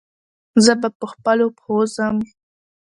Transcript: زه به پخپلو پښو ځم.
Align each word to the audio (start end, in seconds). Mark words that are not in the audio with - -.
زه 0.63 0.73
به 0.81 0.89
پخپلو 0.99 1.47
پښو 1.57 1.77
ځم. 1.95 2.17